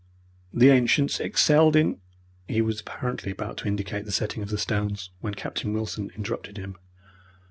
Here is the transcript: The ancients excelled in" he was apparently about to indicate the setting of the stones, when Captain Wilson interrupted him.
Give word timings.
The 0.51 0.69
ancients 0.69 1.19
excelled 1.19 1.75
in" 1.75 2.01
he 2.47 2.59
was 2.59 2.81
apparently 2.81 3.31
about 3.31 3.57
to 3.57 3.67
indicate 3.67 4.05
the 4.05 4.11
setting 4.11 4.41
of 4.41 4.49
the 4.49 4.57
stones, 4.57 5.11
when 5.19 5.35
Captain 5.35 5.73
Wilson 5.73 6.09
interrupted 6.15 6.57
him. 6.57 6.75